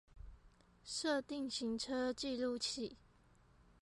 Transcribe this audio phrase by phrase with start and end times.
[0.83, 2.97] 設定行車記錄器